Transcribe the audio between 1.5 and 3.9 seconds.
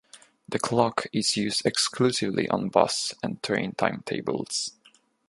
exclusively on bus and train